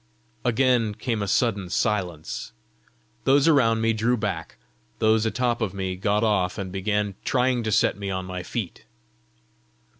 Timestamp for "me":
3.81-3.93, 5.75-5.95, 7.99-8.09